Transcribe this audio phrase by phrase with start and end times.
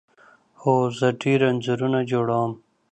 [0.61, 2.51] هو، زه ډیر انځورونه جوړوم